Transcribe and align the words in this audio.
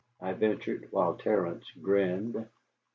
I 0.19 0.33
ventured, 0.33 0.87
while 0.89 1.13
Terence 1.15 1.69
grinned. 1.79 2.47